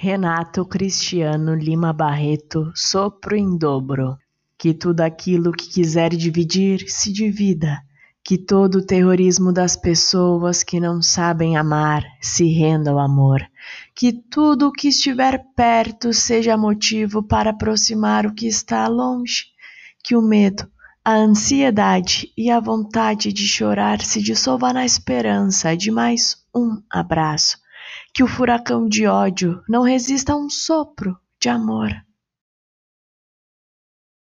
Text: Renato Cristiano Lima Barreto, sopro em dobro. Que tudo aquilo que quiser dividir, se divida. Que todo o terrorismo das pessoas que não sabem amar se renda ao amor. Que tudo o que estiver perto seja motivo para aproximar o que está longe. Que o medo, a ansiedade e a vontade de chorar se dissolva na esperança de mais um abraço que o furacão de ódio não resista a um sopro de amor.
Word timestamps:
Renato 0.00 0.64
Cristiano 0.64 1.56
Lima 1.56 1.92
Barreto, 1.92 2.70
sopro 2.72 3.34
em 3.34 3.58
dobro. 3.58 4.16
Que 4.56 4.72
tudo 4.72 5.00
aquilo 5.00 5.50
que 5.50 5.68
quiser 5.68 6.10
dividir, 6.10 6.88
se 6.88 7.12
divida. 7.12 7.82
Que 8.22 8.38
todo 8.38 8.76
o 8.76 8.86
terrorismo 8.86 9.52
das 9.52 9.74
pessoas 9.74 10.62
que 10.62 10.78
não 10.78 11.02
sabem 11.02 11.56
amar 11.56 12.04
se 12.20 12.46
renda 12.46 12.92
ao 12.92 13.00
amor. 13.00 13.44
Que 13.92 14.12
tudo 14.12 14.68
o 14.68 14.72
que 14.72 14.86
estiver 14.86 15.44
perto 15.56 16.12
seja 16.12 16.56
motivo 16.56 17.20
para 17.20 17.50
aproximar 17.50 18.24
o 18.24 18.32
que 18.32 18.46
está 18.46 18.86
longe. 18.86 19.46
Que 20.04 20.14
o 20.14 20.22
medo, 20.22 20.70
a 21.04 21.16
ansiedade 21.16 22.32
e 22.36 22.52
a 22.52 22.60
vontade 22.60 23.32
de 23.32 23.48
chorar 23.48 24.00
se 24.00 24.22
dissolva 24.22 24.72
na 24.72 24.86
esperança 24.86 25.76
de 25.76 25.90
mais 25.90 26.36
um 26.54 26.80
abraço 26.88 27.58
que 28.12 28.22
o 28.22 28.26
furacão 28.26 28.86
de 28.88 29.06
ódio 29.06 29.62
não 29.68 29.82
resista 29.82 30.32
a 30.32 30.36
um 30.36 30.50
sopro 30.50 31.16
de 31.40 31.48
amor. 31.48 31.90